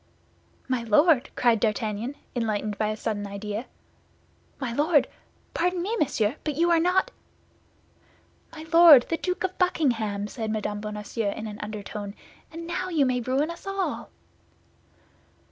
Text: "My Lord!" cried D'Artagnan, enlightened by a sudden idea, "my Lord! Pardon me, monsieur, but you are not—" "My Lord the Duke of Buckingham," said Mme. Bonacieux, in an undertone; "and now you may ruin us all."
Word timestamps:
"My 0.67 0.81
Lord!" 0.81 1.29
cried 1.35 1.59
D'Artagnan, 1.59 2.15
enlightened 2.35 2.75
by 2.79 2.87
a 2.87 2.97
sudden 2.97 3.27
idea, 3.27 3.67
"my 4.59 4.73
Lord! 4.73 5.07
Pardon 5.53 5.79
me, 5.83 5.95
monsieur, 5.95 6.37
but 6.43 6.55
you 6.55 6.71
are 6.71 6.79
not—" 6.79 7.11
"My 8.51 8.65
Lord 8.73 9.05
the 9.09 9.17
Duke 9.17 9.43
of 9.43 9.59
Buckingham," 9.59 10.25
said 10.27 10.49
Mme. 10.49 10.79
Bonacieux, 10.81 11.29
in 11.35 11.45
an 11.45 11.59
undertone; 11.61 12.15
"and 12.51 12.65
now 12.65 12.89
you 12.89 13.05
may 13.05 13.21
ruin 13.21 13.51
us 13.51 13.67
all." 13.67 14.09